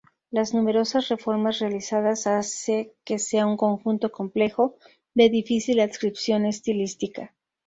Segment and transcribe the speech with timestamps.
[0.31, 4.75] Las numerosas reformas realizadas hace que sea un conjunto complejo
[5.13, 7.35] de difícil adscripción estilística.